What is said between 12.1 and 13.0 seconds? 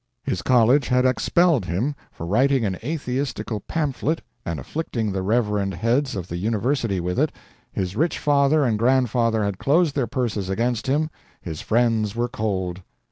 were cold.